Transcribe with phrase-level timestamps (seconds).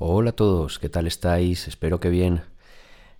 [0.00, 1.66] Hola a todos, ¿qué tal estáis?
[1.66, 2.42] Espero que bien.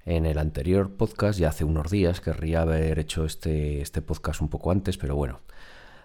[0.07, 4.49] En el anterior podcast, ya hace unos días, querría haber hecho este, este podcast un
[4.49, 5.41] poco antes, pero bueno,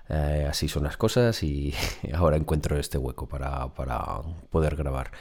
[0.09, 1.75] eh, así son las cosas y
[2.15, 3.67] ahora encuentro este hueco para,
[4.49, 5.12] poder grabar.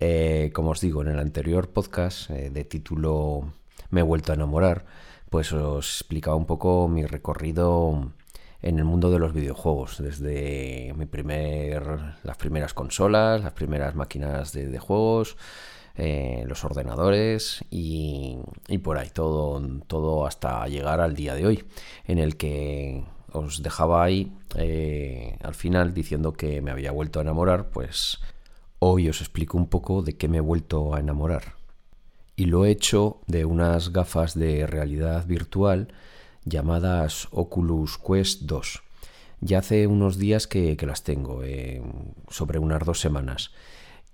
[0.00, 3.52] Eh, como os digo, en el anterior podcast eh, de título
[3.90, 4.86] Me he vuelto a enamorar,
[5.30, 8.10] pues os explicaba un poco mi recorrido
[8.62, 11.82] en el mundo de los videojuegos, desde mi primer,
[12.22, 15.36] las primeras consolas, las primeras máquinas de, juegos,
[15.96, 18.38] eh, los ordenadores y,
[18.82, 21.64] por ahí todo, todo hasta llegar al día de hoy,
[22.06, 27.22] en el que os dejaba ahí eh, al final diciendo que me había vuelto a
[27.22, 28.18] enamorar, pues
[28.78, 31.54] hoy os explico un poco de qué me he vuelto a enamorar.
[32.36, 35.88] Y lo he hecho de unas gafas de realidad virtual
[36.46, 38.82] llamadas Oculus Quest 2.
[39.40, 41.82] Ya hace unos días que, las tengo, eh,
[42.30, 43.50] sobre unas dos semanas.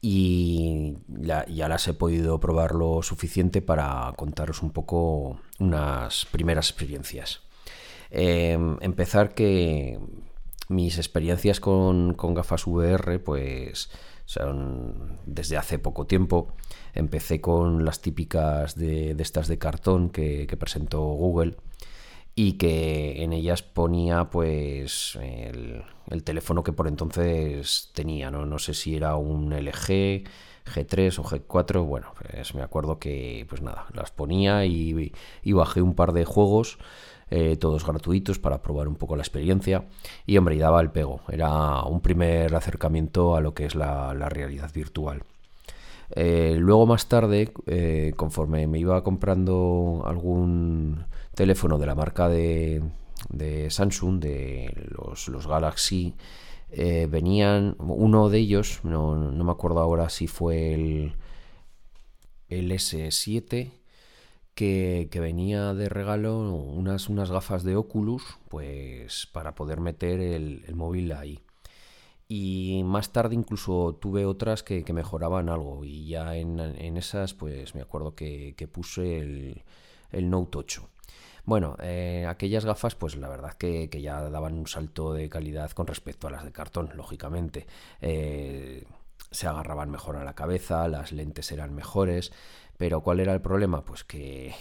[0.01, 7.43] Y ya, las he podido probar lo suficiente para contaros un poco unas primeras experiencias.
[8.11, 10.01] Eh, empezar que
[10.69, 13.91] mis experiencias con, gafas VR, pues
[14.25, 16.49] son desde hace poco tiempo.
[16.95, 21.57] Empecé con las típicas de, estas de cartón que presentó Google
[22.35, 25.85] y que en ellas ponía pues el,
[26.25, 28.47] teléfono que por entonces tenía, ¿no?
[28.47, 30.25] no sé si era un LG,
[30.65, 35.13] G3 o G4, bueno, pues me acuerdo que pues nada, las ponía y,
[35.45, 36.79] bajé un par de juegos,
[37.31, 39.87] eh, todos gratuitos para probar un poco la experiencia
[40.27, 44.13] y hombre, y daba el pego, era un primer acercamiento a lo que es la,
[44.29, 45.25] realidad virtual.
[46.15, 52.83] Eh, luego más tarde, eh, conforme me iba comprando algún teléfono de la marca de,
[53.71, 56.15] Samsung, de los, Galaxy,
[56.71, 61.15] eh, venían, uno de ellos, no, me acuerdo ahora si fue el,
[62.49, 63.73] el S7,
[64.55, 71.13] que, venía de regalo unas, unas gafas de Oculus, pues para poder meter el, móvil
[71.13, 71.41] ahí.
[72.29, 76.59] Y más tarde incluso tuve otras que, mejoraban algo y ya en,
[76.97, 79.63] esas pues me acuerdo que, puse el,
[80.13, 80.92] el Note 8.
[81.45, 85.87] Bueno, eh, aquellas gafas, pues la verdad que, ya daban un salto de calidad con
[85.87, 87.67] respecto a las de cartón, lógicamente.
[88.01, 88.85] Eh,
[89.31, 92.33] se agarraban mejor a la cabeza, las lentes eran mejores,
[92.77, 93.85] pero ¿cuál era el problema?
[93.85, 94.55] Pues que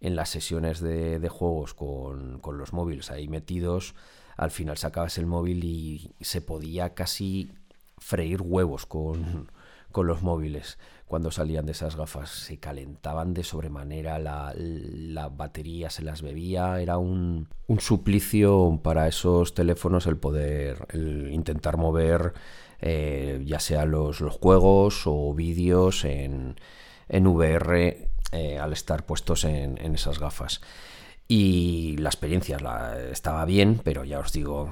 [0.00, 3.94] en las sesiones de, juegos con, los móviles ahí metidos,
[4.36, 7.52] al final sacabas el móvil y se podía casi
[7.98, 9.50] freír huevos con
[9.94, 12.30] los móviles cuando salían de esas gafas.
[12.30, 20.06] Se calentaban de sobremanera, la, batería se las bebía, era un, suplicio para esos teléfonos
[20.06, 20.86] el poder
[21.30, 22.34] intentar mover
[22.80, 26.56] eh, ya sea los, juegos o vídeos en,
[27.08, 30.60] en VR eh, al estar puestos en esas gafas.
[31.28, 34.68] Y la experiencia la, estaba bien, pero ya os digo,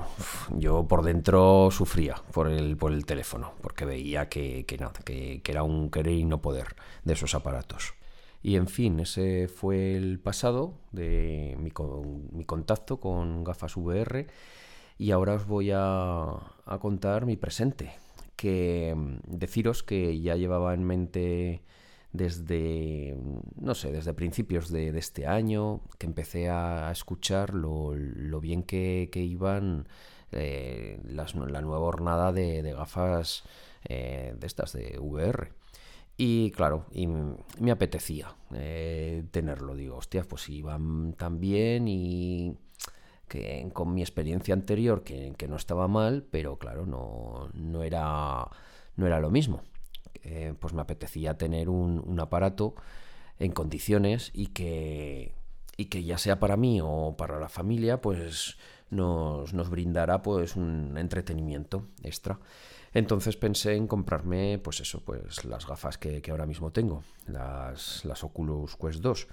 [0.51, 5.65] yo por dentro sufría por el, por el teléfono, porque veía que, que, que, era
[5.65, 7.95] un querer y no poder de esos aparatos.
[8.41, 11.73] Y en fin, ese fue el pasado de mi,
[12.33, 14.29] mi contacto con gafas VR.
[14.97, 16.25] Y ahora os voy a,
[16.67, 17.95] a contar mi presente.
[18.37, 21.63] Que mm, deciros que ya llevaba en mente
[22.15, 23.19] desde,
[23.61, 27.93] no sé, desde principios de, este año, que empecé a escuchar lo,
[28.41, 29.89] bien que, iban
[30.31, 33.43] eh, la nueva hornada de, gafas
[33.85, 35.53] eh, de estas, de VR.
[36.17, 39.75] Y claro, y me apetecía eh, tenerlo.
[39.75, 42.57] Digo, hostias, pues iban tan bien y
[43.27, 48.49] que con mi experiencia anterior, que, que no estaba mal, pero claro, no, no, era,
[48.95, 49.63] no era lo mismo.
[50.25, 52.75] Eh, pues me apetecía tener un, aparato
[53.39, 55.35] en condiciones y que,
[55.77, 58.57] y que ya sea para mí o para la familia, pues
[58.91, 62.39] nos, nos brindará pues un entretenimiento extra.
[62.95, 68.23] Entonces pensé en comprarme, pues eso, pues las gafas que, ahora mismo tengo, las, las
[68.23, 69.27] Oculus Quest 2.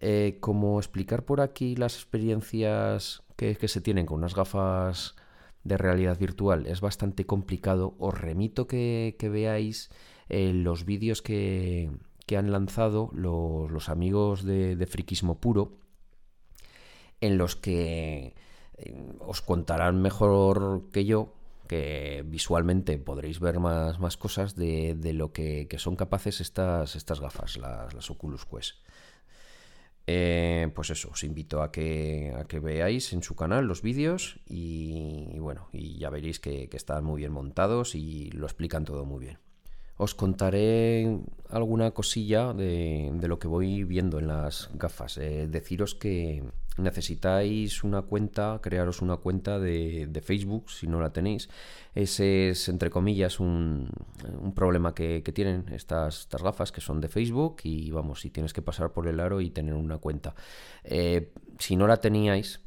[0.00, 5.14] Eh, como explicar por aquí las experiencias que, se tienen con unas gafas
[5.62, 9.90] de realidad virtual es bastante complicado, os remito que, que veáis
[10.28, 11.90] eh, los vídeos que,
[12.36, 15.78] han lanzado los, amigos de, Friquismo Puro,
[17.20, 18.34] en los que
[18.78, 21.34] eh, os contarán mejor que yo,
[21.68, 27.56] que visualmente podréis ver más, más cosas de, lo que, son capaces estas, estas gafas,
[27.56, 28.76] las, Oculus Quest.
[30.06, 34.38] Eh, pues eso, os invito a que, a que veáis en su canal los vídeos
[34.46, 39.20] y, bueno, y ya veréis que están muy bien montados y lo explican todo muy
[39.20, 39.38] bien.
[39.96, 41.20] Os contaré
[41.50, 45.18] alguna cosilla de, lo que voy viendo en las gafas.
[45.18, 46.42] Eh, deciros que
[46.76, 51.48] necesitáis una cuenta, crearos una cuenta de, Facebook si no la tenéis.
[51.94, 53.88] Ese es, entre comillas, un,
[54.56, 58.62] problema que, tienen estas, estas, gafas que son de Facebook y vamos, si tienes que
[58.62, 60.34] pasar por el aro y tener una cuenta.
[60.82, 62.60] Eh, si no la teníais,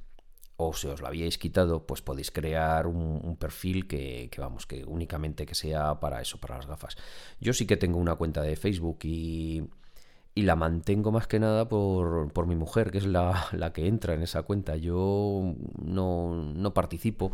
[0.57, 5.45] o si os lo habíais quitado, pues podéis crear un, perfil que, vamos, que únicamente
[5.45, 6.97] que sea para eso, para las gafas.
[7.39, 9.63] Yo sí que tengo una cuenta de Facebook y,
[10.33, 13.87] y la mantengo más que nada por, por mi mujer, que es la, la, que
[13.87, 14.75] entra en esa cuenta.
[14.77, 17.33] Yo no, no participo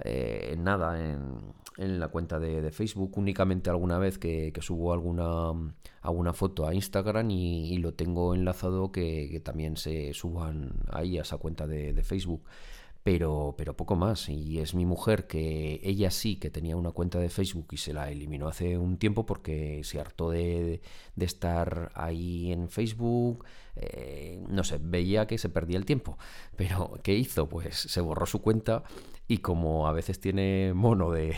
[0.00, 5.52] eh, nada en, en la cuenta de, Facebook, únicamente alguna vez que, subo alguna,
[6.02, 11.38] alguna foto a Instagram y, lo tengo enlazado que, también se suban ahí a esa
[11.38, 12.42] cuenta de, Facebook.
[13.04, 14.28] Pero, pero, poco más.
[14.28, 17.94] Y es mi mujer que ella sí que tenía una cuenta de Facebook y se
[17.94, 20.82] la eliminó hace un tiempo porque se hartó de,
[21.16, 23.46] estar ahí en Facebook.
[23.76, 26.18] Eh, no sé, veía que se perdía el tiempo.
[26.56, 27.48] Pero ¿qué hizo?
[27.48, 28.82] Pues se borró su cuenta
[29.28, 31.36] y como a veces tiene mono de,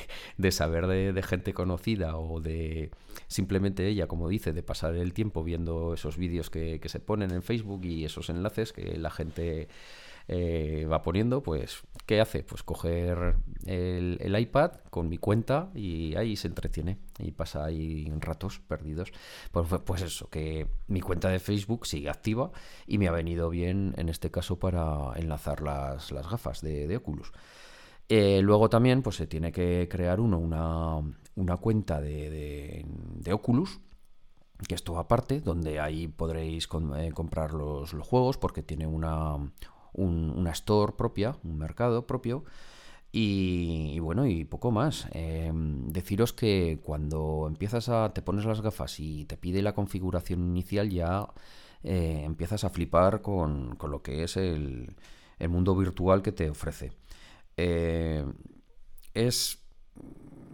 [0.53, 2.93] saber de, gente conocida o de
[3.27, 7.43] simplemente ella, como dice, de pasar el tiempo viendo esos vídeos que, se ponen en
[7.43, 9.69] Facebook y esos enlaces que la gente
[10.29, 12.45] eh, va poniendo, pues, ¿qué hace?
[12.45, 13.35] Pues coger
[13.67, 19.11] el, iPad con mi cuenta y ahí se entretiene y pasa ahí ratos perdidos.
[19.51, 22.53] Pues, pues eso, que mi cuenta de Facebook sigue activa
[22.87, 27.33] y me ha venido bien en este caso para enlazar las, las gafas de Oculus.
[28.13, 30.37] Eh, luego también pues, se tiene que crear uno
[31.37, 32.85] una, cuenta de,
[33.33, 33.79] Oculus,
[34.67, 39.37] que esto aparte, donde ahí podréis eh, comprar los, juegos porque tiene una,
[39.93, 42.45] una store propia, un mercado propio.
[43.13, 45.07] Y, bueno, y poco más.
[45.13, 48.13] Em, deciros que cuando empiezas a.
[48.13, 51.29] te pones las gafas y te pide la configuración inicial, ya
[51.85, 54.97] eh, empiezas a flipar con, con, lo que es el,
[55.39, 56.93] el mundo virtual que te ofrece.
[57.57, 58.25] Eh,
[59.15, 59.61] es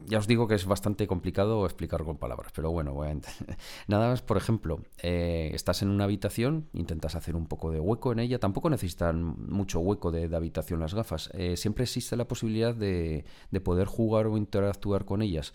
[0.07, 3.15] ya os digo que es bastante complicado explicar con palabras, pero bueno, voy a
[3.89, 8.13] nada más, por ejemplo, eh, estás en una habitación, intentas hacer un poco de hueco
[8.13, 12.75] en ella, tampoco necesitan mucho hueco de, habitación las gafas, eh, siempre existe la posibilidad
[12.75, 13.25] de,
[13.65, 15.53] poder jugar o interactuar con ellas,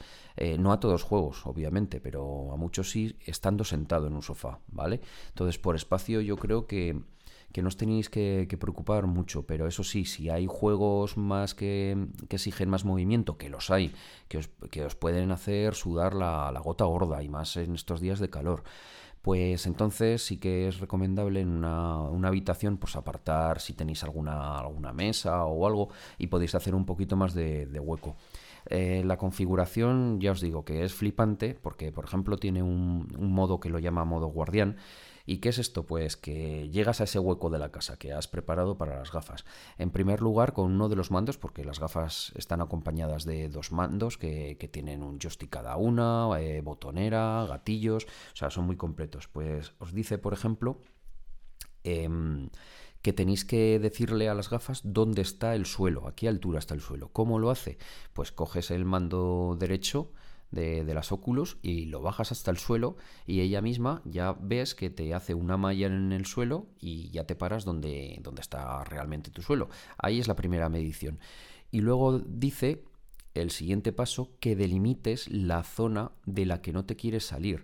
[0.58, 5.00] no a todos juegos, obviamente, pero a muchos sí, estando sentado en un sofá, ¿vale?
[5.30, 7.00] Entonces, por espacio yo creo que
[7.52, 12.08] que no os tenéis que, preocupar mucho, pero eso sí, si hay juegos más que,
[12.30, 13.94] exigen más movimiento, que los hay,
[14.28, 18.64] que os, pueden hacer sudar la, gota gorda y más en estos días de calor,
[19.22, 24.94] pues entonces sí que es recomendable en una, habitación pues apartar si tenéis alguna, alguna
[24.94, 28.16] mesa o algo y podéis hacer un poquito más de, hueco.
[28.68, 33.60] Eh, la configuración ya os digo que es flipante porque por ejemplo tiene un modo
[33.60, 34.78] que lo llama modo guardián
[35.26, 35.86] ¿Y qué es esto?
[35.86, 39.46] Pues que llegas a ese hueco de la casa que has preparado para las gafas.
[39.78, 43.72] En primer lugar, con uno de los mandos, porque las gafas están acompañadas de dos
[43.72, 49.28] mandos que, tienen un joystick cada una, eh, botonera, gatillos, o sea, son muy completos.
[49.28, 50.80] Pues os dice, por ejemplo,
[51.84, 52.50] em,
[53.02, 56.74] que tenéis que decirle a las gafas dónde está el suelo, a qué altura está
[56.74, 57.10] el suelo.
[57.10, 57.78] ¿Cómo lo hace?
[58.14, 60.12] Pues coges el mando derecho
[60.52, 64.90] de, las óculos y lo bajas hasta el suelo y ella misma ya ves que
[64.90, 69.32] te hace una malla en el suelo y ya te paras donde, donde está realmente
[69.32, 69.70] tu suelo.
[69.98, 71.20] Ahí es la primera medición.
[71.72, 72.84] Y luego dice
[73.34, 77.64] el siguiente paso que delimites la zona de la que no te quieres salir.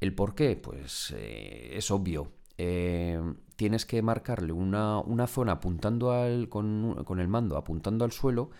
[0.00, 0.56] ¿El por qué?
[0.56, 2.30] Pues eh, es obvio.
[2.56, 3.20] Eh,
[3.56, 8.50] tienes que marcarle una, zona apuntando al, con, con, el mando, apuntando al suelo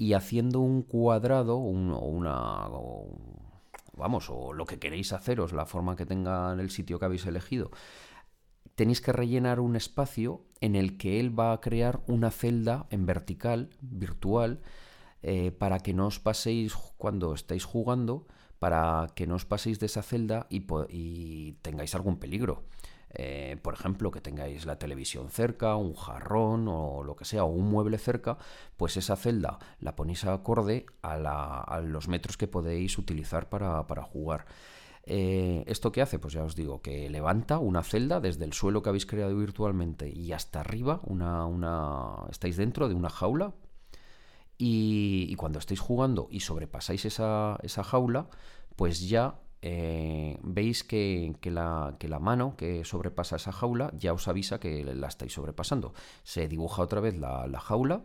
[0.00, 1.68] y haciendo un cuadrado o
[2.08, 2.66] una...
[3.92, 7.70] vamos, o lo que queréis haceros, la forma que tenga el sitio que habéis elegido,
[8.76, 13.04] tenéis que rellenar un espacio en el que él va a crear una celda en
[13.04, 14.62] vertical, virtual,
[15.20, 18.26] eh, para que no os paséis cuando estáis jugando,
[18.58, 22.64] para que no os paséis de esa celda y tengáis algún peligro.
[23.12, 27.48] Eh, por ejemplo, que tengáis la televisión cerca, un jarrón o lo que sea, o
[27.48, 28.38] un mueble cerca,
[28.76, 34.46] pues esa celda la ponéis acorde a, los metros que podéis utilizar para, jugar.
[35.04, 36.18] Eh, ¿Esto qué hace?
[36.18, 40.08] Pues ya os digo, que levanta una celda desde el suelo que habéis creado virtualmente
[40.08, 43.54] y hasta arriba, una, estáis dentro de una jaula
[44.56, 48.28] y, cuando estéis jugando y sobrepasáis esa, esa jaula,
[48.76, 54.84] pues ya eh, veis que, la, mano que sobrepasa esa jaula ya os avisa que
[54.84, 55.92] la estáis sobrepasando.
[56.22, 58.04] Se dibuja otra vez la, jaula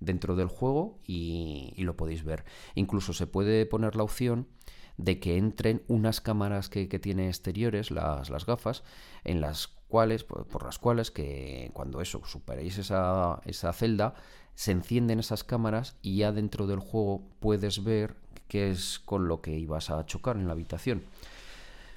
[0.00, 2.44] dentro del juego y, lo podéis ver.
[2.74, 4.48] Incluso se puede poner la opción
[4.96, 8.84] de que entren unas cámaras que, tiene exteriores, las, gafas,
[9.24, 14.14] en las cuales, por, las cuales que cuando eso, superéis esa celda,
[14.54, 18.21] se encienden esas cámaras y ya dentro del juego puedes ver
[18.52, 21.02] qué es con lo que ibas a chocar en la habitación.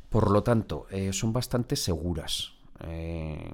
[0.10, 2.54] Por lo tanto, eh, son bastante seguras.
[2.80, 3.52] Eh,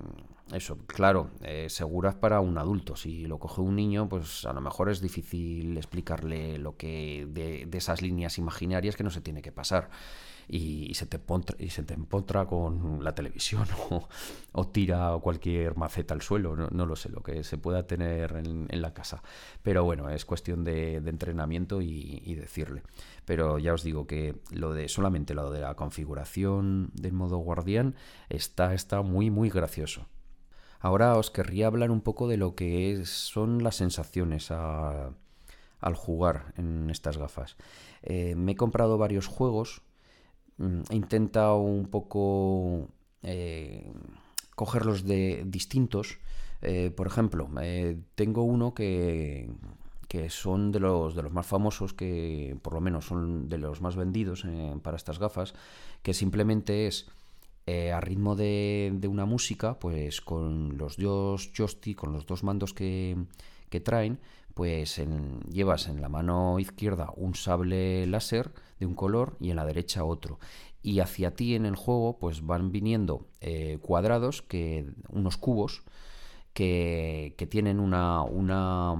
[0.53, 2.95] eso, claro, eh, seguras para un adulto.
[2.95, 7.65] Si lo coge un niño, pues a lo mejor es difícil explicarle lo que de,
[7.65, 9.89] de esas líneas imaginarias que no se tiene que pasar
[10.51, 11.19] y, se, te
[11.59, 13.65] y se te empotra con la televisión
[14.51, 18.81] o, tira cualquier maceta al suelo, no, lo sé, lo que se pueda tener en,
[18.81, 19.23] la casa.
[19.63, 22.83] Pero bueno, es cuestión de, entrenamiento y, decirle.
[23.25, 27.95] Pero ya os digo que lo de solamente lo de la configuración del modo guardián
[28.29, 30.07] está, está muy, muy gracioso.
[30.81, 36.89] Ahora os querría hablar un poco de lo que son las sensaciones al jugar en
[36.89, 37.55] estas gafas.
[38.01, 39.83] Eh, me he comprado varios juegos
[40.61, 42.89] Mm, intenta un poco
[43.23, 43.91] eh,
[44.55, 46.19] cogerlos de distintos.
[46.61, 47.49] Eh, por ejemplo,
[48.15, 49.49] tengo uno que,
[50.07, 53.81] que son de los, de los más famosos, que por lo menos son de los
[53.81, 54.45] más vendidos
[54.83, 55.55] para estas gafas,
[56.03, 57.09] que simplemente es
[57.67, 63.15] a ritmo de, una música, pues con los dos joystick, con los dos mandos que,
[63.69, 64.19] que traen,
[64.53, 65.01] pues
[65.49, 70.03] llevas en la mano izquierda un sable láser de un color y en la derecha
[70.03, 70.39] otro.
[70.83, 75.83] Y hacia ti en el juego pues van viniendo eh, cuadrados, que, unos cubos,
[76.53, 78.95] que, que tienen una, una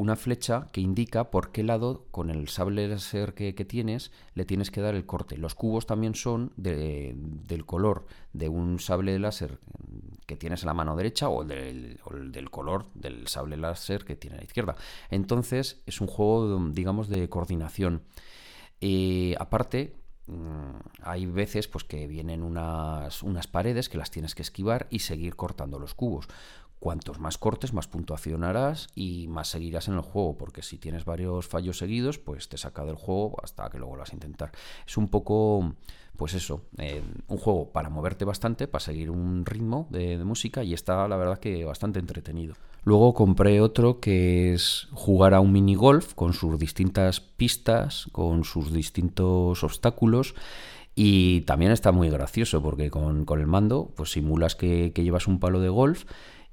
[0.00, 4.70] una flecha que indica por qué lado, con el sable láser que, tienes, le tienes
[4.70, 5.36] que dar el corte.
[5.36, 9.58] Los cubos también son del color de un sable láser
[10.24, 12.00] que tienes en la mano derecha o del,
[12.50, 14.74] color del sable láser que tiene a la izquierda.
[15.10, 18.02] Entonces es un juego, digamos, de coordinación.
[18.80, 19.96] y aparte,
[20.28, 25.00] mm, hay veces pues, que vienen unas, unas paredes que las tienes que esquivar y
[25.00, 26.26] seguir cortando los cubos
[26.80, 31.04] cuantos más cortes, más puntuación harás y más seguirás en el juego, porque si tienes
[31.04, 34.50] varios fallos seguidos, pues te saca del juego hasta que lo vuelvas a intentar.
[34.86, 35.74] Es un poco,
[36.16, 40.72] pues eso, eh, un juego para moverte bastante, para seguir un ritmo de, música y
[40.72, 42.54] está la verdad que bastante entretenido.
[42.84, 48.44] Luego compré otro que es jugar a un mini golf con sus distintas pistas, con
[48.44, 50.34] sus distintos obstáculos.
[50.94, 55.60] Y también está muy gracioso porque con, el mando pues simulas que llevas un palo
[55.60, 56.04] de golf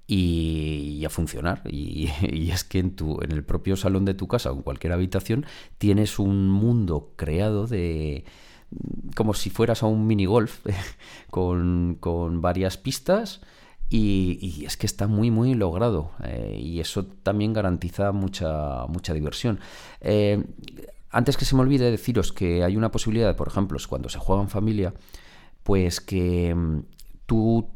[0.08, 1.62] y, a funcionar.
[1.72, 2.10] Y,
[2.52, 5.46] es que en, tu, en el propio salón de tu casa o en cualquier habitación
[5.78, 8.26] tienes un mundo creado de
[9.16, 10.66] como si fueras a un mini golf
[11.30, 13.42] con, con varias pistas
[13.90, 19.60] y, es que está muy muy logrado eh, y eso también garantiza mucha, mucha diversión.
[20.02, 20.44] Eh,
[21.10, 24.42] antes que se me olvide deciros que hay una posibilidad, por ejemplo, cuando se juega
[24.42, 24.94] en familia,
[25.64, 26.54] pues que
[27.28, 27.70] tú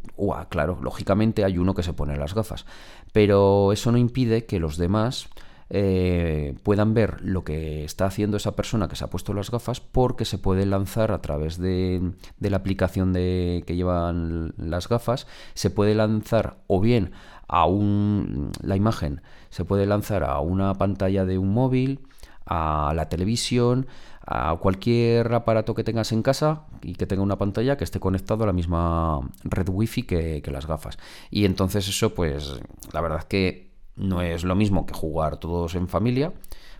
[0.50, 2.66] claro, lógicamente hay uno que se pone las gafas,
[3.12, 5.30] pero eso no impide que los demás
[5.70, 9.80] eh, puedan ver lo que está haciendo esa persona que se ha puesto las gafas
[9.80, 15.70] porque se puede lanzar a través de, la aplicación de, que llevan las gafas, se
[15.70, 17.12] puede lanzar o bien
[17.48, 22.00] a un, la imagen, se puede lanzar a una pantalla de un móvil,
[22.46, 23.88] a la televisión,
[24.26, 28.44] a cualquier aparato que tengas en casa y que tenga una pantalla que esté conectado
[28.44, 30.98] a la misma red wifi que, que las gafas.
[31.30, 32.60] Y entonces eso, pues
[32.94, 36.34] la verdad que no es lo mismo que jugar todos en familia,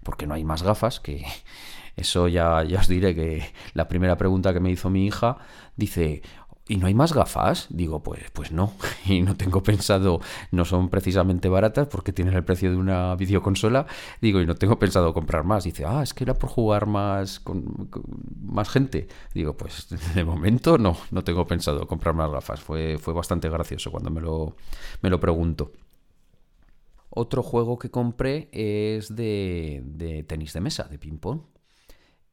[0.04, 1.26] porque no hay más gafas, que
[1.96, 5.38] eso ya, ya os diré que la primera pregunta que me hizo mi hija
[5.76, 6.22] dice,
[6.72, 7.68] ¿Y no hay más gafas?
[7.70, 8.72] Digo, pues, pues no.
[9.06, 13.88] Y no tengo pensado, no son precisamente baratas porque tienen el precio de una videoconsola.
[14.22, 15.66] Digo, y no tengo pensado comprar más.
[15.66, 17.90] Dice, ah, es que era por jugar más con,
[18.42, 19.10] más gente.
[19.34, 22.62] Digo, pues de momento no, no tengo pensado comprar más gafas.
[22.62, 24.56] Fue, fue bastante gracioso cuando me lo,
[25.02, 25.74] me lo pregunto.
[27.10, 31.42] Otro juego que compré es de, de tenis de mesa, de ping-pong.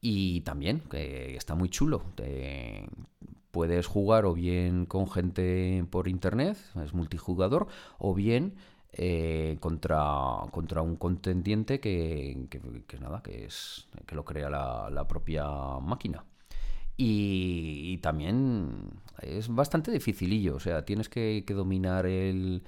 [0.00, 2.02] Y también, que está muy chulo
[3.50, 7.67] puedes jugar o bien con gente por internet, es multijugador,
[7.99, 8.55] o bien
[8.93, 10.07] eh, contra,
[10.50, 15.47] contra un contendiente que, que, nada, que es que lo crea la, propia
[15.81, 16.25] máquina.
[16.97, 18.90] Y, también
[19.23, 22.62] es bastante dificilillo, o sea, tienes que, dominar el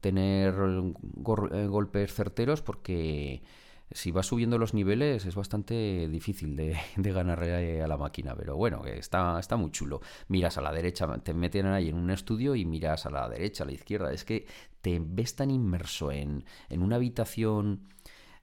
[0.00, 3.42] tener eh, golpes certeros porque
[3.90, 8.56] si vas subiendo los niveles es bastante difícil de, de ganarle a la máquina, pero
[8.56, 10.00] bueno, está, está muy chulo.
[10.28, 13.64] Miras a la derecha, te meten ahí en un estudio y miras a la derecha,
[13.64, 14.12] a la izquierda.
[14.12, 14.46] Es que
[14.80, 17.88] te ves tan inmerso en, una habitación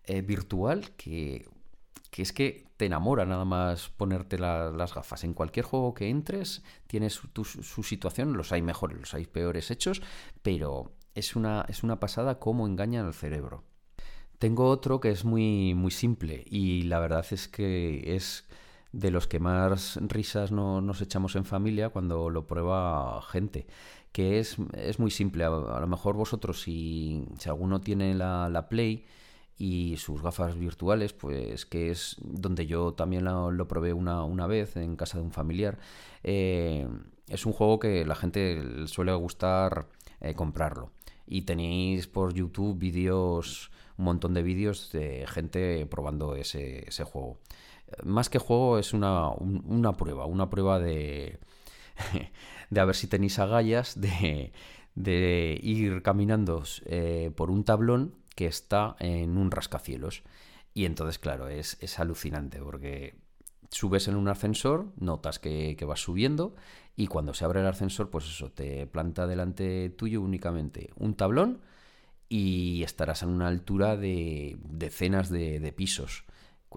[0.06, 1.46] eh, virtual que
[2.14, 5.24] que es que te enamora nada más ponerte las gafas.
[5.24, 10.04] En cualquier juego que entres, tienes su situación, los hay mejores, los hay peores hechos,
[10.44, 13.64] pero es una, es una pasada cómo engañan al cerebro.
[14.44, 18.44] Tengo otro que es muy, muy simple y la verdad es que es
[18.92, 23.68] de los que más risas no, nos echamos en familia cuando lo prueba gente,
[24.12, 25.46] que es, es muy simple.
[25.46, 29.06] A, lo mejor vosotros, si, si alguno tiene la, la Play,
[29.58, 34.76] y sus gafas virtuales, pues que es donde yo también lo, probé una, una, vez
[34.76, 35.80] en casa de un familiar.
[36.22, 36.86] Eh,
[37.30, 39.88] es un juego que la gente suele gustar
[40.20, 40.92] eh, comprarlo.
[41.26, 47.40] Y tenéis por YouTube vídeos, un montón de vídeos de gente probando ese, juego.
[48.04, 51.40] Más que juego es una, una prueba, una prueba de,
[52.70, 54.52] de a ver si tenéis agallas, de,
[54.96, 60.24] de ir caminando eh, por un tablón que está en un rascacielos.
[60.74, 63.16] Y entonces, claro, es, es alucinante porque
[63.74, 66.56] subes en un ascensor, notas que, vas subiendo
[66.96, 71.62] y cuando se abre el ascensor, pues eso, te planta delante tuyo únicamente un tablón
[72.36, 76.26] y estarás en una altura de decenas de, pisos.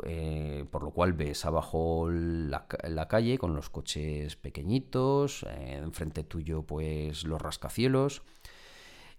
[0.04, 2.66] Eh, por lo cual ves abajo la,
[3.08, 8.20] calle con los coches pequeñitos, eh, enfrente tuyo pues los rascacielos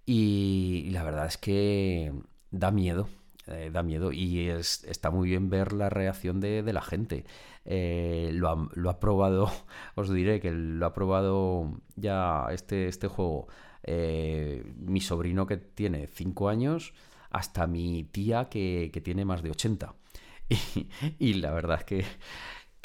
[0.06, 2.14] y la verdad es que
[2.52, 3.10] da miedo,
[3.48, 7.26] eh, da miedo y es, está muy bien ver la reacción de, la gente.
[7.66, 9.52] Lo, ha, lo, ha, probado,
[9.96, 13.48] os diré que lo ha probado ya este, este juego
[13.88, 16.94] eh, mi sobrino que tiene 5 años
[17.30, 19.96] hasta mi tía que, que tiene más de 80.
[20.50, 20.88] Y,
[21.20, 22.06] y la verdad es que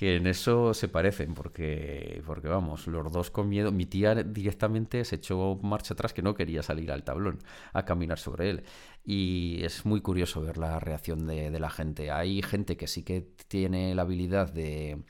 [0.02, 3.70] que en eso se parecen, porque, porque vamos, los dos con miedo.
[3.70, 7.38] Mi tía directamente se echó marcha atrás que no quería salir al tablón
[7.72, 8.64] a caminar sobre él.
[9.04, 12.10] Y es muy curioso ver la reacción de, la gente.
[12.10, 15.04] Hay gente que sí que tiene la habilidad de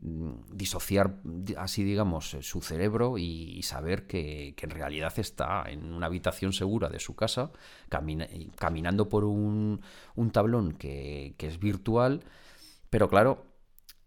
[0.00, 1.20] disociar
[1.56, 7.00] así digamos su cerebro y, saber que, en realidad está en una habitación segura de
[7.00, 7.50] su casa
[7.88, 9.80] caminando por un,
[10.14, 12.24] un tablón que, que es virtual
[12.90, 13.46] pero claro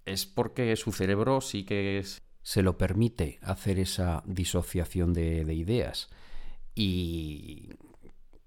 [0.06, 2.04] es porque su cerebro sí que
[2.44, 6.10] se lo permite hacer esa disociación de, ideas.
[6.76, 7.70] Y,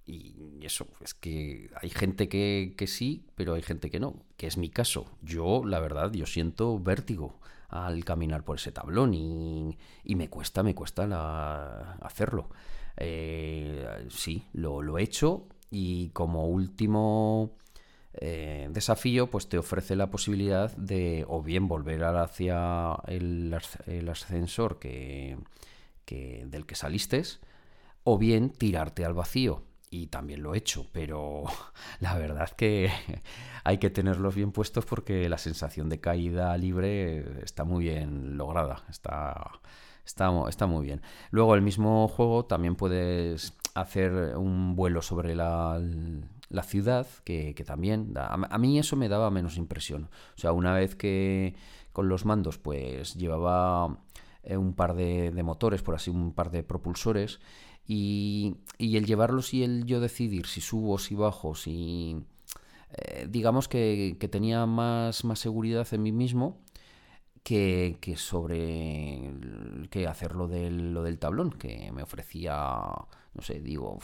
[0.07, 4.57] y, eso, es que hay gente que, sí, pero hay gente que no, que es
[4.57, 5.11] mi caso.
[5.23, 7.39] Yo, la verdad, yo siento vértigo
[7.69, 12.49] al caminar por ese tablón y, me cuesta, me cuesta hacerlo.
[12.97, 17.57] Eh, sí, lo, lo he hecho y como último
[18.17, 23.53] eh, desafío pues te ofrece la posibilidad de o bien volver hacia el,
[24.09, 25.37] ascensor que,
[26.07, 27.23] del que saliste
[28.05, 31.45] o bien tirarte al vacío y también lo he hecho, pero
[32.01, 32.91] la verdad que
[33.65, 38.85] hay que tenerlos bien puestos porque la sensación de caída libre está muy bien lograda,
[38.89, 39.61] está,
[40.05, 41.03] está, muy bien.
[41.31, 45.81] Luego el mismo juego también puedes hacer un vuelo sobre la,
[46.49, 50.09] la ciudad, que, también, a, mí eso me daba menos impresión.
[50.37, 51.55] O sea, una vez que
[51.93, 53.99] con los mandos pues llevaba
[54.43, 57.41] eh, un par de, motores, por así un par de propulsores,
[57.87, 62.17] y, y, el llevarlos y el yo decidir si subo, si bajo, si...
[62.97, 66.61] Eh, digamos que, que, tenía más, más seguridad en mí mismo
[67.43, 69.33] que, que sobre
[69.91, 72.83] que hacer lo del, lo del tablón, que me ofrecía
[73.35, 73.99] no sé, digo,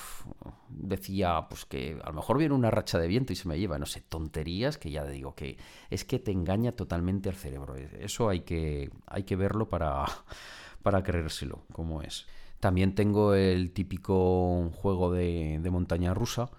[0.69, 3.79] decía pues que a lo mejor viene una racha de viento y se me lleva,
[3.79, 5.57] no sé, tonterías que ya digo que
[5.89, 7.77] es que te engaña totalmente al cerebro.
[7.77, 10.05] Eso hay que, hay que verlo para,
[10.83, 12.27] para creérselo, como es.
[12.61, 16.51] También tengo el típico juego de, montaña rusa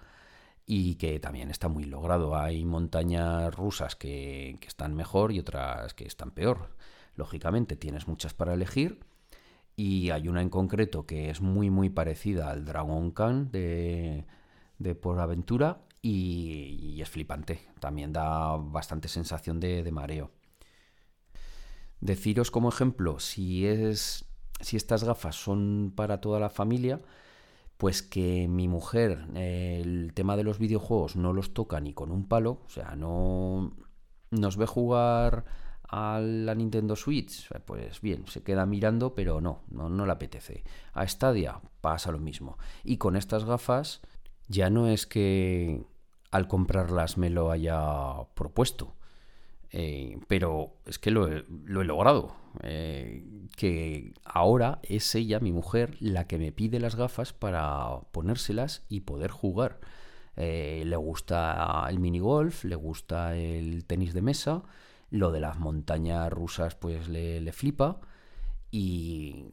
[0.66, 2.36] y que también está muy logrado.
[2.36, 6.76] Hay montañas rusas que, están mejor y otras que están peor.
[7.16, 9.00] Lógicamente tienes muchas para elegir
[9.76, 14.26] y hay una en concreto que es muy muy parecida al Dragon Khan de,
[14.78, 17.60] de Por Aventura y, es flipante.
[17.80, 20.32] También da bastante sensación de, mareo.
[22.00, 24.24] Deciros como ejemplo, si, es,
[24.62, 27.00] si estas gafas son para toda la familia,
[27.76, 32.28] pues que mi mujer el tema de los videojuegos no los toca ni con un
[32.28, 33.72] palo, o sea, no
[34.30, 35.44] nos ve jugar
[35.92, 40.64] a la Nintendo Switch, pues bien, se queda mirando, pero no, no, no le apetece.
[40.94, 42.56] A Stadia pasa lo mismo.
[42.82, 44.00] Y con estas gafas
[44.48, 45.84] ya no es que
[46.30, 48.94] al comprarlas me lo haya propuesto,
[49.72, 52.36] eh, pero es que lo he, logrado.
[52.62, 53.24] Eh,
[53.56, 59.00] que ahora es ella, mi mujer, la que me pide las gafas para ponérselas y
[59.00, 59.80] poder jugar.
[60.36, 64.62] Eh, le gusta el mini golf, le gusta el tenis de mesa,
[65.10, 68.00] lo de las montañas rusas pues le, flipa
[68.70, 69.46] y,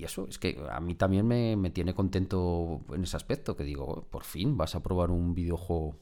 [0.00, 4.24] eso, es que a mí también me, tiene contento en ese aspecto, que digo, por
[4.24, 5.96] fin vas a probar un videojuego.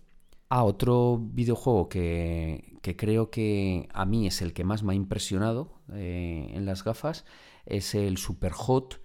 [0.56, 5.80] Ah, otro videojuego que, creo que a mí es el que más me ha impresionado
[5.92, 7.24] eh, en las gafas
[7.66, 9.02] es el Super Hot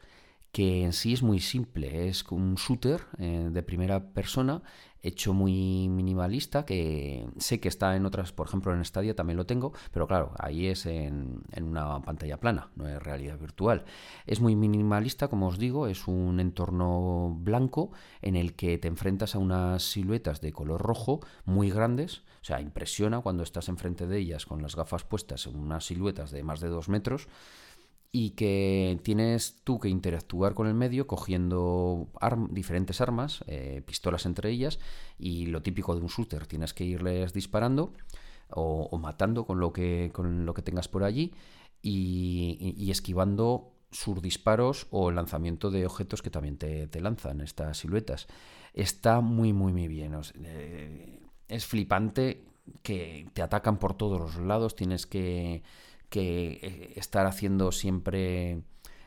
[0.51, 4.61] que en sí es muy simple, es un shooter eh, de primera persona
[5.01, 9.45] hecho muy minimalista, que sé que está en otras, por ejemplo en Stadia también lo
[9.45, 13.85] tengo, pero claro, ahí es en, una pantalla plana, no es realidad virtual.
[14.25, 19.35] Es muy minimalista, como os digo, es un entorno blanco en el que te enfrentas
[19.35, 24.17] a unas siluetas de color rojo muy grandes, o sea, impresiona cuando estás enfrente de
[24.17, 27.27] ellas con las gafas puestas en unas siluetas de más de dos metros
[28.11, 32.07] y que tienes tú que interactuar con el medio cogiendo
[32.49, 34.79] diferentes armas, eh, pistolas entre ellas,
[35.19, 37.93] y lo típico de un shooter, tienes que irles disparando
[38.49, 41.33] o, matando con lo, que, con lo que tengas por allí
[41.83, 48.27] y, esquivando sus disparos o el lanzamiento de objetos que también te, lanzan estas siluetas.
[48.73, 50.19] Está muy, muy, muy bien.
[50.43, 52.43] Eh, es flipante
[52.81, 55.63] que te atacan por todos los lados, tienes que
[56.09, 58.61] que eh, estar haciendo siempre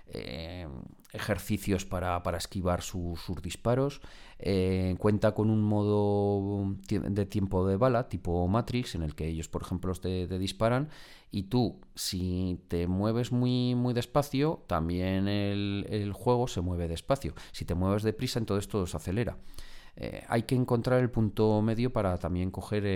[0.07, 0.69] eh,
[1.13, 4.01] ejercicios para, esquivar sus disparos.
[4.39, 9.49] Eh, cuenta con un modo de tiempo de bala tipo Matrix en el que ellos,
[9.49, 10.89] por ejemplo, te, disparan
[11.31, 17.35] y tú, si te mueves muy, muy despacio, también el, juego se mueve despacio.
[17.53, 19.39] Si te mueves deprisa, entonces todo se acelera.
[20.29, 22.87] hay que encontrar el punto medio para también coger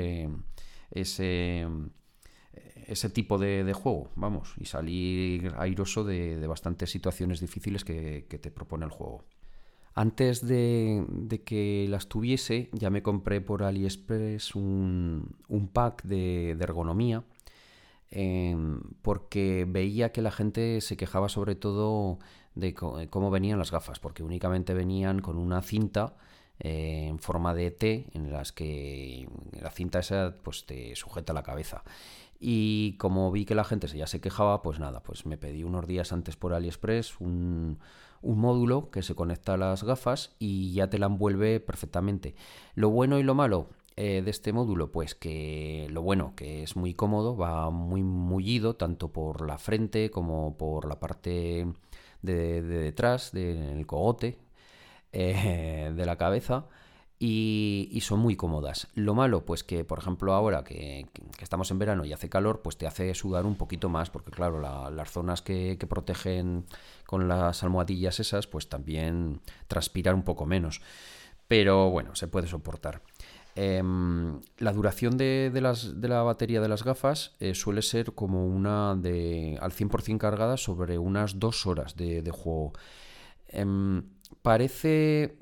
[0.91, 1.67] ese
[2.87, 8.85] ese tipo de, juego, vamos, y salir airoso de, bastantes situaciones difíciles que, te propone
[8.85, 9.25] el juego.
[9.95, 11.05] Antes de,
[11.45, 15.35] que las tuviese, ya me compré por AliExpress un,
[15.73, 17.25] pack de, ergonomía,
[18.11, 22.19] em, porque veía que la gente se quejaba sobre todo
[22.55, 26.17] de cómo venían las gafas, porque únicamente venían con una cinta
[26.59, 29.29] eh, en forma de T en las que
[29.61, 31.85] la cinta esa pues te sujeta la cabeza
[32.39, 35.87] y como vi que la gente ya se quejaba, pues nada, pues me pedí unos
[35.87, 37.79] días antes por AliExpress un,
[38.23, 42.35] módulo que se conecta a las gafas y ya te la envuelve perfectamente.
[42.75, 46.77] Lo bueno y lo malo eh, de este módulo, pues que lo bueno, que es
[46.77, 51.67] muy cómodo, va muy mullido tanto por la frente como por la parte
[52.23, 54.39] de, detrás, del cogote
[55.13, 56.67] eh, de la cabeza
[57.19, 58.89] y, son muy cómodas.
[58.95, 61.07] Lo malo, pues que por ejemplo ahora que,
[61.41, 64.61] estamos en verano y hace calor, pues te hace sudar un poquito más, porque claro,
[64.91, 66.67] las zonas que, protegen
[67.07, 70.83] con las almohadillas esas, pues también transpirar un poco menos.
[71.49, 73.03] Pero bueno, se puede soportar.
[73.55, 78.47] Em, la duración de, las, de, la batería de las gafas eh, suele ser como
[78.47, 82.75] una de al 100% cargada sobre unas dos horas de, juego.
[83.49, 84.03] Em,
[84.43, 85.39] parece,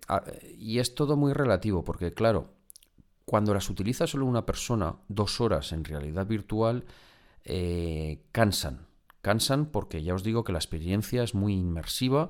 [0.58, 2.54] y es todo muy relativo, porque claro,
[3.24, 6.84] cuando las utiliza solo una persona, dos horas en realidad virtual,
[7.44, 8.86] eh, cansan.
[9.22, 12.28] Cansan porque ya os digo que la experiencia es muy inmersiva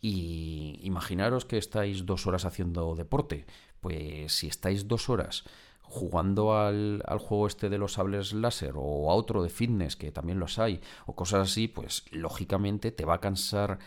[0.00, 3.46] y imaginaros que estáis dos horas haciendo deporte.
[3.80, 5.44] Pues si estáis dos horas
[5.82, 10.10] jugando al, al, juego este de los sables láser o a otro de fitness, que
[10.12, 13.78] también los hay, o cosas así, pues lógicamente te va a cansar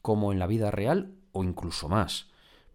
[0.00, 2.28] como en la vida real o incluso más,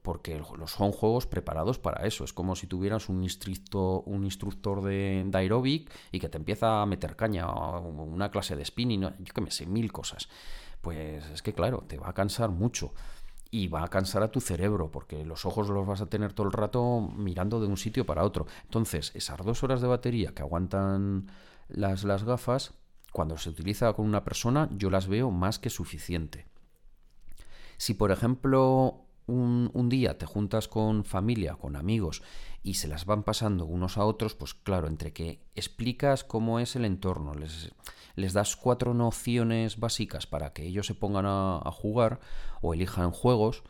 [0.04, 2.24] porque son juegos preparados para eso.
[2.24, 7.16] Es como si tuvieras un, un instructor de, aeróbic y que te empieza a meter
[7.16, 10.30] caña, o una clase de spinning, yo que me sé, mil cosas.
[10.82, 12.94] Pues es que claro, te va a cansar mucho
[13.52, 16.48] y va a cansar a tu cerebro porque los ojos los vas a tener todo
[16.48, 18.46] el rato mirando de un sitio para otro.
[18.64, 21.28] Entonces, esas dos horas de batería que aguantan
[21.68, 22.74] las, las gafas,
[23.12, 26.49] cuando se utiliza con una persona, yo las veo más que suficiente.
[27.80, 32.22] Si, por ejemplo, un, día te juntas con familia, con amigos,
[32.62, 36.76] y se las van pasando unos a otros, pues claro, entre que explicas cómo es
[36.76, 42.20] el entorno, les, das cuatro nociones básicas para que ellos se pongan a, jugar
[42.62, 43.64] o elijan juegos,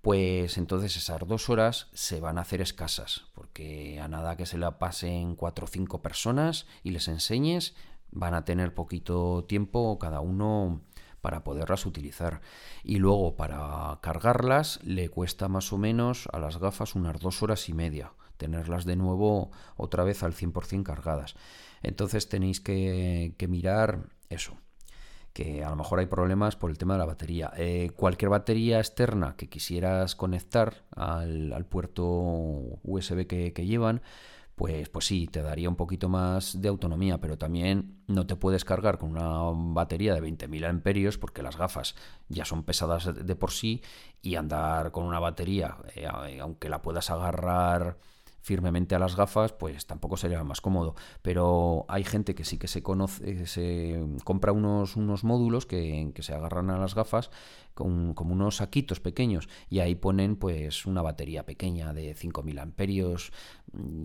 [0.00, 4.56] pues entonces esas dos horas se van a hacer escasas, porque a nada que se
[4.56, 7.74] la pasen cuatro o cinco personas y les enseñes,
[8.10, 10.80] van a tener poquito tiempo cada uno
[11.24, 12.42] para poderlas utilizar.
[12.82, 17.70] Y luego para cargarlas le cuesta más o menos a las gafas unas dos horas
[17.70, 21.34] y media tenerlas de nuevo otra vez al 100% cargadas.
[21.82, 24.58] Entonces tenéis que, mirar eso.
[25.32, 27.54] que a lo mejor hay problemas por el tema de la batería.
[27.56, 32.04] Eh, cualquier batería externa que quisieras conectar al, puerto
[32.82, 34.02] USB que, llevan,
[34.54, 38.64] pues, pues sí, te daría un poquito más de autonomía, pero también no te puedes
[38.64, 41.96] cargar con una batería de 20.000 amperios porque las gafas
[42.28, 43.82] ya son pesadas de por sí
[44.22, 46.06] y andar con una batería, eh,
[46.40, 47.98] aunque la puedas agarrar
[48.44, 50.94] firmemente a las gafas, pues tampoco sería más cómodo.
[51.22, 56.22] Pero hay gente que sí que se conoce, se compra unos, unos módulos que, que
[56.22, 57.30] se agarran a las gafas
[57.72, 63.32] con, como unos saquitos pequeños y ahí ponen pues una batería pequeña de 5000 amperios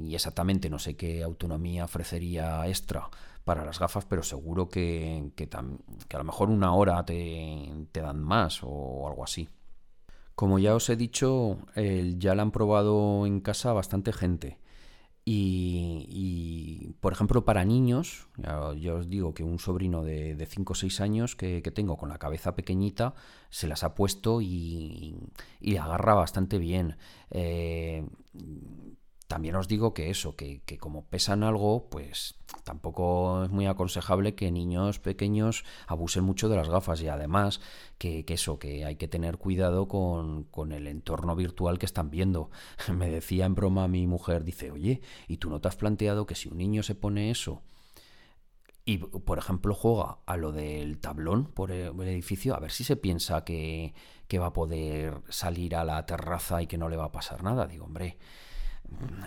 [0.03, 3.09] y exactamente no sé qué autonomía ofrecería extra
[3.43, 7.99] para las gafas, pero seguro que, que, que a lo mejor una hora te, te
[7.99, 9.49] dan más o algo así.
[10.39, 14.57] Como ya os he dicho, ya la han probado en casa bastante gente.
[15.25, 21.01] Y, por ejemplo, para niños, ya, os digo que un sobrino de, 5 o 6
[21.01, 23.15] años que, tengo con la cabeza pequeñita
[23.49, 25.17] se las ha puesto y,
[25.59, 26.95] y agarra bastante bien.
[27.31, 28.07] Eh,
[29.29, 34.51] también os digo que eso, que, como pesan algo, pues tampoco es muy aconsejable que
[34.51, 37.61] niños pequeños abusen mucho de las gafas y además
[37.99, 42.49] que, eso, que hay que tener cuidado con, con, el entorno virtual que están viendo.
[42.91, 46.33] Me decía en broma mi mujer, dice, oye, ¿y tú no te has planteado que
[46.33, 47.61] si un niño se pone eso?
[48.83, 52.95] y, por ejemplo, juega a lo del tablón por el, edificio, a ver si se
[52.95, 53.93] piensa que,
[54.27, 57.43] que, va a poder salir a la terraza y que no le va a pasar
[57.43, 57.67] nada.
[57.67, 58.17] Digo, hombre,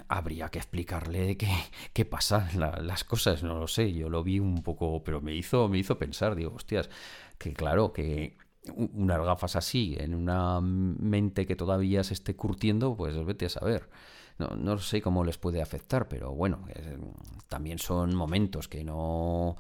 [0.09, 1.49] habría que explicarle qué,
[1.93, 5.69] qué pasa las cosas, no lo sé, yo lo vi un poco, pero me hizo,
[5.69, 6.91] me hizo pensar, digo, hostias,
[7.39, 8.37] que claro, que
[8.77, 13.89] unas gafas así en una mente que todavía se esté curtiendo, pues vete a saber.
[14.43, 16.65] No, no sé cómo les puede afectar, pero bueno,
[17.49, 19.57] también son momentos que no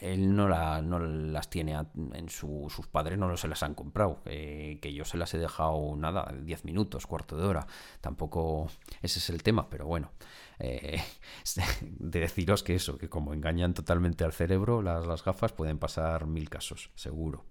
[0.00, 1.76] él no, la, no las tiene
[2.12, 6.32] en sus padres no se las han comprado, que yo se las he dejado nada,
[6.42, 7.66] 10 minutos, cuarto de hora,
[8.00, 8.68] tampoco
[9.02, 10.10] ese es el tema, pero bueno,
[10.58, 11.00] eh,
[11.82, 16.26] de deciros que eso, que como engañan totalmente al cerebro, las, las gafas pueden pasar
[16.26, 17.44] mil casos, seguro.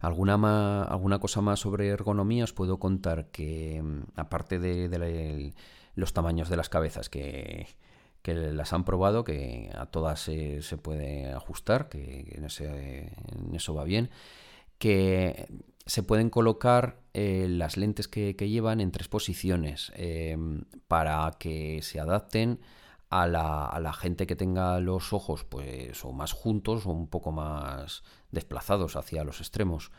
[0.00, 3.82] ¿Alguna, alguna cosa más sobre ergonomía os puedo contar que
[4.16, 5.52] aparte de, de
[5.94, 7.66] los tamaños de las cabezas que,
[8.24, 14.10] las han probado, que a todas se, puede ajustar, que en, eso va bien,
[14.78, 15.48] que
[15.86, 21.98] se pueden colocar eh, las lentes que, llevan en tres posiciones em, para que se
[22.00, 22.60] adapten
[23.08, 27.08] a la, a la, gente que tenga los ojos pues o más juntos o un
[27.08, 29.90] poco más desplazados hacia los extremos.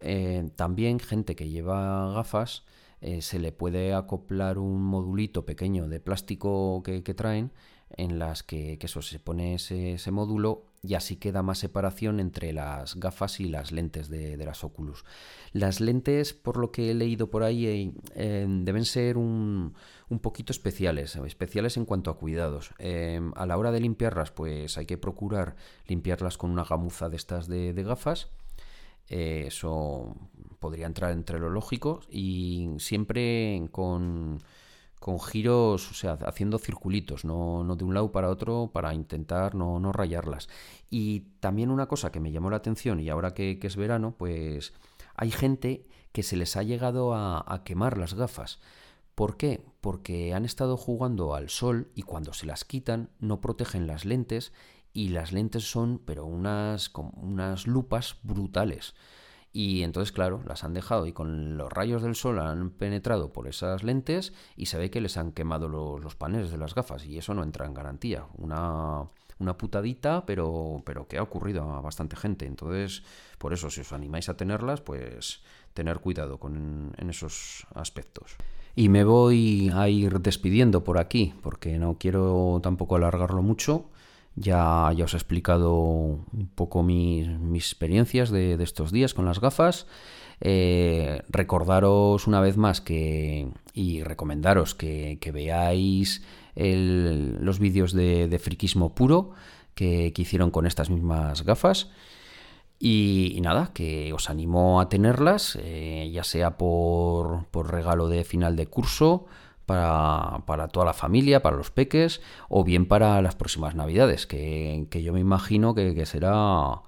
[0.00, 2.64] Eh, también gente que lleva gafas
[3.00, 7.52] eh, se le puede acoplar un modulito pequeño de plástico que, traen
[7.90, 13.40] en las que, se pone ese, módulo y así queda más separación entre las gafas
[13.40, 15.04] y las lentes de, las Oculus.
[15.52, 19.74] Las lentes, por lo que he leído por ahí, eh, deben ser un,
[20.22, 22.70] poquito especiales, especiales en cuanto a cuidados.
[22.78, 25.56] Eh, a la hora de limpiarlas, pues hay que procurar
[25.86, 28.30] limpiarlas con una gamuza de estas de gafas
[29.08, 30.16] eh, eso
[30.58, 34.40] podría entrar entre lo lógico y siempre con,
[35.30, 39.92] giros, o sea, haciendo circulitos, no, de un lado para otro para intentar no, no,
[39.92, 40.48] rayarlas.
[40.90, 44.72] Y también una cosa que me llamó la atención y ahora que, es verano, pues
[45.14, 48.58] hay gente que se les ha llegado a, a quemar las gafas.
[49.14, 49.64] ¿Por qué?
[49.80, 54.52] Porque han estado jugando al sol y cuando se las quitan no protegen las lentes
[54.96, 58.94] y las lentes son, pero unas, unas lupas brutales.
[59.52, 63.48] Y entonces, claro, las han dejado y con los rayos del sol han penetrado por
[63.48, 67.16] esas lentes y se ve que les han quemado los, paneles de las gafas y
[67.16, 68.26] eso no entra en garantía.
[68.36, 69.04] Una,
[69.38, 72.46] una putadita, pero, pero que ha ocurrido a bastante gente.
[72.46, 73.02] Entonces,
[73.38, 78.36] por eso, si os animáis a tenerlas, pues tener cuidado con, en esos aspectos.
[78.74, 83.86] Y me voy a ir despidiendo por aquí, porque no quiero tampoco alargarlo mucho.
[84.36, 89.86] Ya, ya os he explicado un poco mis, experiencias de, estos días con las gafas.
[90.42, 96.22] Eh, recordaros una vez más que y recomendaros que, veáis
[96.54, 99.30] los vídeos de, friquismo puro
[99.74, 101.90] que, hicieron con estas mismas gafas.
[102.78, 108.54] Y, nada, que os animo a tenerlas, eh, ya sea por, por regalo de final
[108.54, 109.24] de curso,
[109.66, 115.12] para, toda la familia, para los peques, o bien para las próximas navidades, que, yo
[115.12, 116.80] me imagino que, será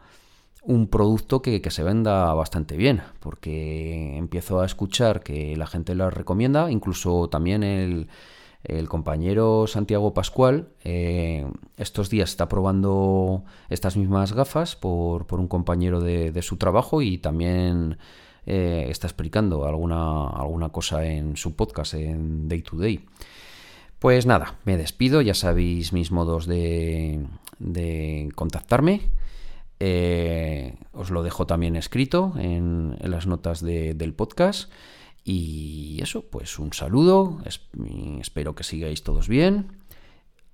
[0.63, 6.15] un producto que, se venda bastante bien, porque empiezo a escuchar que la gente las
[6.15, 8.09] recomienda, incluso también el,
[8.65, 16.01] El compañero Santiago Pascual eh, estos días está probando estas mismas gafas por, un compañero
[16.01, 17.99] de, su trabajo y también
[18.51, 23.05] eh, está explicando alguna, alguna cosa en su podcast en Day to Day.
[23.99, 27.27] Pues nada, me despido, ya sabéis mis modos de,
[28.35, 29.03] contactarme.
[29.81, 34.73] Eh, os lo dejo también escrito en, las notas del podcast.
[35.25, 37.43] Y eso, pues un saludo,
[38.23, 39.77] espero que sigáis todos bien.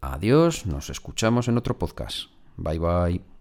[0.00, 2.26] Adiós, nos escuchamos en otro podcast.
[2.56, 3.33] Bye bye.